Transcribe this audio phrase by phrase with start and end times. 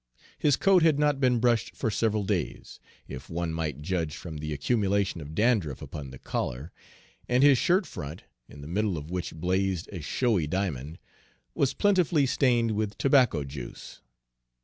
[0.39, 4.51] His coat had not been brushed for several days, if one might judge from the
[4.51, 6.71] accumulation of dandruff upon the collar,
[7.29, 10.97] and his shirt front, in the middle of which blazed a showy diamond,
[11.53, 14.01] was plentifully stained with tobacco juice.